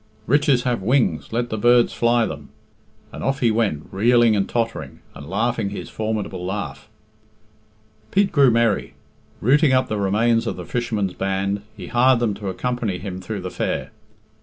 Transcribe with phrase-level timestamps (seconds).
[0.25, 2.49] 'Riches have wings;' let the birds fly then,"
[3.11, 6.89] and off he went, reeling and tottering, and laughing his formidable laugh.
[8.09, 8.95] Pete grew merry.
[9.41, 13.41] Rooting up the remains of the fishermen's band, he hired them to accompany him through
[13.41, 13.91] the fair.